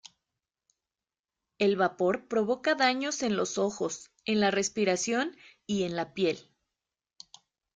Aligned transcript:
El 1.59 1.75
vapor 1.75 2.27
provoca 2.27 2.73
daños 2.73 3.21
en 3.21 3.35
los 3.37 3.59
ojos, 3.59 4.09
en 4.25 4.39
la 4.39 4.49
respiración 4.49 5.37
y 5.67 5.83
en 5.83 5.95
la 5.95 6.15
piel. 6.15 6.49